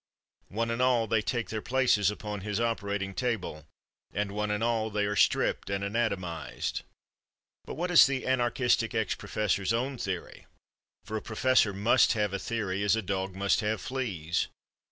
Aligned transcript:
One 0.47 0.71
and 0.71 0.81
all, 0.81 1.05
they 1.05 1.21
take 1.21 1.49
their 1.51 1.61
places 1.61 2.09
upon 2.09 2.41
his 2.41 2.59
operating 2.59 3.13
table, 3.13 3.67
and 4.11 4.31
one 4.31 4.49
and 4.49 4.63
all 4.63 4.89
they 4.89 5.05
are 5.05 5.15
stripped 5.15 5.69
and 5.69 5.83
anatomized. 5.83 6.81
But 7.65 7.75
what 7.75 7.91
is 7.91 8.07
the 8.07 8.25
anarchistic 8.25 8.95
ex 8.95 9.13
professor's 9.13 9.73
own 9.73 9.99
theory?—for 9.99 11.17
a 11.17 11.21
professor 11.21 11.71
must 11.71 12.13
have 12.13 12.33
a 12.33 12.39
theory, 12.39 12.81
as 12.81 12.95
a 12.95 13.03
dog 13.03 13.35
must 13.35 13.59
have 13.59 13.79
fleas. 13.79 14.47